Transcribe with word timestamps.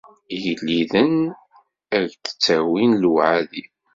Igelliden 0.35 1.13
ad 1.97 2.05
k-d-ttawin 2.11 2.91
lewɛadi. 3.01 3.63